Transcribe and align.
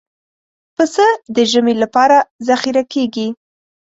پسه 0.75 1.07
د 1.35 1.37
ژمي 1.51 1.73
لپاره 1.83 2.17
ذخیره 2.47 2.83
کېږي. 2.93 3.27